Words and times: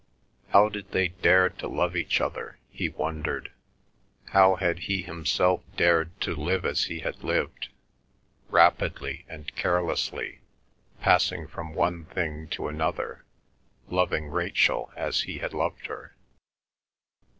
How 0.47 0.67
did 0.67 0.93
they 0.93 1.09
dare 1.09 1.47
to 1.47 1.67
love 1.67 1.95
each 1.95 2.21
other, 2.21 2.57
he 2.71 2.89
wondered; 2.89 3.51
how 4.29 4.55
had 4.55 4.79
he 4.79 5.03
himself 5.03 5.61
dared 5.77 6.19
to 6.21 6.33
live 6.35 6.65
as 6.65 6.85
he 6.85 7.01
had 7.01 7.23
lived, 7.23 7.69
rapidly 8.49 9.25
and 9.29 9.55
carelessly, 9.55 10.39
passing 11.01 11.47
from 11.47 11.75
one 11.75 12.05
thing 12.05 12.47
to 12.47 12.67
another, 12.67 13.25
loving 13.89 14.29
Rachel 14.29 14.91
as 14.95 15.21
he 15.21 15.37
had 15.37 15.53
loved 15.53 15.85
her? 15.85 16.15